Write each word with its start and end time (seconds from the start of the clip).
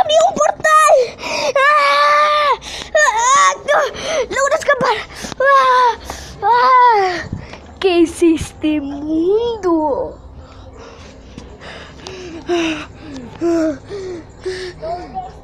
abrió 0.00 0.16
un 0.28 0.34
portal! 0.34 0.94
¡Ah! 1.56 2.52
¡Ah! 2.94 3.52
¡No! 3.66 3.78
¡Logro 4.22 4.54
escapar! 4.58 4.96
¡Ah! 5.40 5.98
¡Ah! 6.42 7.28
¿Qué 7.80 8.02
es 8.02 8.22
este 8.22 8.80
mundo? 8.80 10.18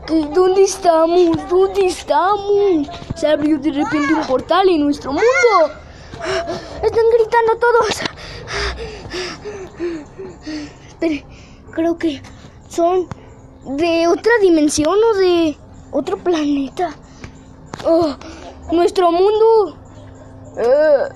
¿Qué- 0.06 0.28
¿Dónde 0.34 0.62
estamos? 0.64 1.48
¿Dónde 1.48 1.86
estamos? 1.86 2.88
Se 3.14 3.26
abrió 3.28 3.58
de 3.58 3.72
repente 3.72 4.14
un 4.14 4.26
portal 4.26 4.68
en 4.68 4.82
nuestro 4.84 5.12
mundo. 5.12 5.24
Están 6.82 7.04
gritando 7.12 7.56
todos. 7.58 7.88
Espere, 10.88 11.24
creo 11.72 11.96
que 11.96 12.22
son 12.68 13.08
de 13.64 14.08
otra 14.08 14.32
dimensión 14.40 14.94
o 14.94 15.18
de 15.18 15.56
otro 15.92 16.18
planeta. 16.18 16.94
Oh, 17.84 18.14
nuestro 18.72 19.10
mundo 19.10 19.76
eh, 20.56 21.08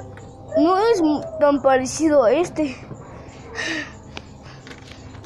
no 0.59 0.79
es 0.79 1.03
tan 1.41 1.63
parecido 1.63 2.25
a 2.25 2.33
este. 2.33 2.77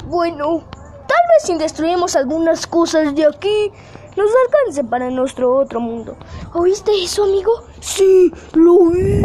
Bueno, 0.07 0.63
tal 1.07 1.23
vez 1.29 1.43
si 1.43 1.55
destruimos 1.55 2.15
algunas 2.15 2.65
cosas 2.65 3.13
de 3.15 3.25
aquí, 3.25 3.71
nos 4.17 4.29
alcance 4.45 4.83
para 4.83 5.09
nuestro 5.09 5.55
otro 5.55 5.79
mundo. 5.79 6.17
¿Oíste 6.53 6.91
eso, 7.03 7.23
amigo? 7.23 7.51
Sí, 7.79 8.31
lo 8.53 8.75
oí. 8.75 9.21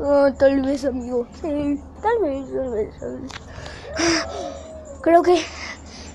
Ah, 0.00 0.30
tal 0.38 0.60
vez, 0.62 0.84
amigo. 0.84 1.26
Sí, 1.40 1.80
tal 2.02 2.18
vez, 2.22 2.46
tal 2.52 2.70
vez, 2.70 3.00
tal 3.00 3.20
vez. 3.20 3.32
Creo 5.02 5.22
que 5.22 5.42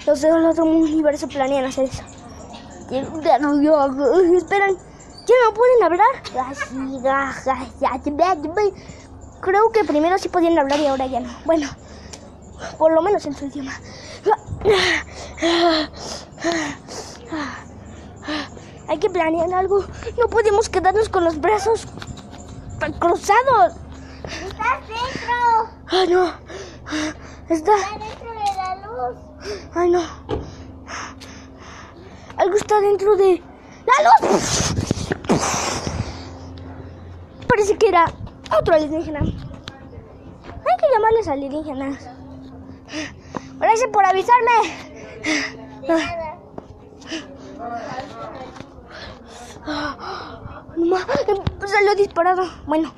los 0.10 0.22
del 0.22 0.44
otro 0.44 0.66
universo 0.66 1.28
planean 1.28 1.66
hacer 1.66 1.86
eso. 1.86 2.02
Esperan, 2.90 4.76
¿ya 5.28 5.36
no 5.46 5.54
pueden 5.54 5.84
hablar? 5.84 6.24
Creo 9.40 9.72
que 9.72 9.84
primero 9.84 10.18
sí 10.18 10.30
podían 10.30 10.58
hablar 10.58 10.80
y 10.80 10.88
ahora 10.88 11.06
ya 11.06 11.20
no. 11.20 11.30
Bueno, 11.46 11.70
por 12.80 12.92
lo 12.92 13.04
menos 13.04 13.24
en 13.28 13.36
su 13.36 13.46
idioma. 13.46 13.72
Hay 18.88 18.98
que 18.98 19.12
planear 19.12 19.54
algo. 19.54 19.86
No 20.18 20.28
podemos 20.28 20.70
quedarnos 20.70 21.08
con 21.08 21.24
los 21.24 21.40
brazos 21.40 21.86
cruzados. 23.00 23.76
¡Estás 24.24 24.88
dentro! 24.88 25.70
Ay, 25.88 26.08
no. 26.08 26.34
Está. 27.48 27.76
¡Está 27.78 28.00
dentro 28.00 28.32
de 28.32 28.56
la 28.58 28.76
luz! 28.88 29.29
Ay, 29.74 29.90
no. 29.90 30.02
Algo 32.38 32.56
está 32.56 32.80
dentro 32.80 33.16
de 33.16 33.42
la 33.86 34.28
luz. 34.30 34.74
Parece 37.48 37.78
que 37.78 37.90
era 37.90 38.12
otro 38.58 38.76
alienígena. 38.76 39.20
Hay 39.20 40.78
que 40.80 40.92
llamarles 40.94 41.28
alienígenas. 41.28 42.08
Gracias 43.60 43.90
por 43.92 44.06
avisarme. 44.06 44.52
De 50.78 51.68
Salió 51.68 51.96
disparado. 51.96 52.44
Bueno, 52.66 52.94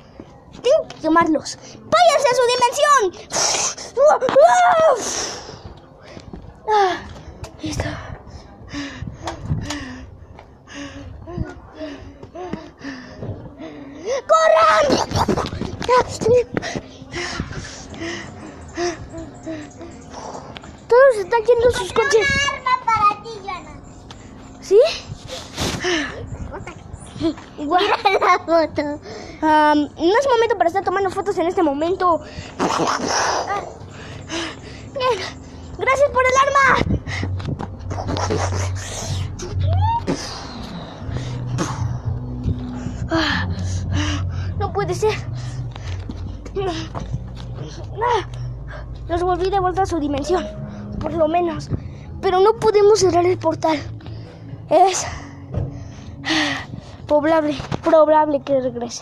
tengo 0.52 0.88
que 0.88 1.00
llamarlos. 1.00 1.58
¡Váyanse 1.58 2.28
a 2.28 2.34
su 2.34 2.42
dimensión! 2.52 3.42
Todos 20.88 21.16
están 21.18 21.42
yendo 21.44 21.70
sus 21.70 21.92
coches. 21.92 22.26
Una 22.26 22.28
arma 22.56 22.74
para 22.84 23.22
ti, 23.22 23.30
Joana. 23.42 23.74
¿Sí? 24.60 24.80
Guau. 27.58 27.80
Mira 27.80 28.18
la 28.20 28.38
foto. 28.38 28.82
No 29.42 30.18
es 30.18 30.28
momento 30.28 30.56
para 30.58 30.68
estar 30.68 30.84
tomando 30.84 31.10
fotos 31.10 31.38
en 31.38 31.46
este 31.46 31.62
momento. 31.62 32.20
Bien. 34.92 35.18
Gracias 35.78 36.10
por 36.10 36.22
el 36.24 36.32
arma. 36.42 36.66
Ser. 44.94 45.14
Los 49.08 49.22
volví 49.22 49.48
de 49.48 49.58
vuelta 49.58 49.82
a 49.82 49.86
su 49.86 49.98
dimensión, 49.98 50.44
por 51.00 51.14
lo 51.14 51.28
menos. 51.28 51.70
Pero 52.20 52.40
no 52.40 52.54
podemos 52.56 53.00
cerrar 53.00 53.24
el 53.24 53.38
portal. 53.38 53.78
Es 54.68 55.06
probable, 57.06 57.56
probable 57.82 58.42
que 58.42 58.60
regrese. 58.60 59.00